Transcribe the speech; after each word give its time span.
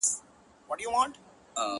o 0.69 0.73
لويه 0.77 0.89
گناه. 0.91 1.69